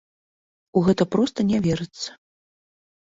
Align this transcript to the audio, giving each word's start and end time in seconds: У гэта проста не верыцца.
У 0.79 0.83
гэта 0.87 1.07
проста 1.15 1.39
не 1.53 1.57
верыцца. 1.67 2.09